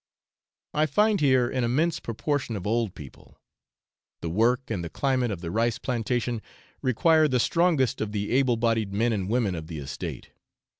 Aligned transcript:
I 0.73 0.87
find 0.87 1.21
here 1.21 1.47
an 1.47 1.63
immense 1.63 1.99
proportion 1.99 2.55
of 2.55 2.65
old 2.65 2.95
people; 2.95 3.39
the 4.21 4.31
work 4.31 4.71
and 4.71 4.83
the 4.83 4.89
climate 4.89 5.29
of 5.29 5.41
the 5.41 5.51
rice 5.51 5.77
plantation 5.77 6.41
require 6.81 7.27
the 7.27 7.39
strongest 7.39 8.01
of 8.01 8.11
the 8.11 8.31
able 8.31 8.57
bodied 8.57 8.91
men 8.93 9.13
and 9.13 9.29
women 9.29 9.53
of 9.53 9.67
the 9.67 9.77
estate. 9.77 10.31